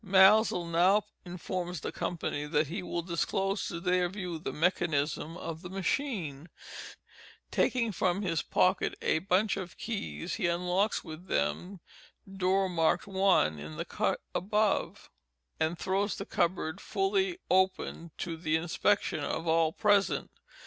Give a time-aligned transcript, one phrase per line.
[0.03, 5.61] Maelzel now informs the company that he will disclose to their view the mechanism of
[5.61, 6.49] the machine.
[7.51, 11.79] Taking from his pocket a bunch of keys he unlocks with one of them,
[12.37, 15.11] door marked ~ in the cut above,
[15.59, 20.31] and throws the cupboard fully open to the inspection of all present.